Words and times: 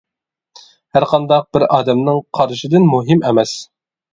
ھەر 0.97 1.05
قانداق 1.11 1.45
بىر 1.57 1.65
ئادەمنىڭ 1.75 2.25
قارشىدىن 2.39 2.91
مۇھىم 2.95 3.25
ئەمەس. 3.29 3.57